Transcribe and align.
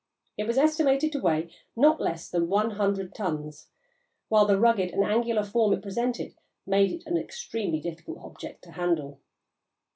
It 0.35 0.45
was 0.47 0.57
estimated 0.57 1.11
to 1.11 1.19
weigh 1.19 1.51
not 1.75 2.01
less 2.01 2.27
than 2.27 2.47
one 2.49 2.71
hundred 2.71 3.13
tons, 3.13 3.67
while 4.29 4.47
the 4.47 4.59
rugged 4.59 4.89
and 4.89 5.03
angular 5.03 5.43
form 5.43 5.73
it 5.73 5.83
presented 5.83 6.33
made 6.65 6.91
it 6.91 7.03
an 7.05 7.17
extremely 7.19 7.79
difficult 7.79 8.17
object 8.17 8.63
to 8.63 8.71
handle. 8.71 9.19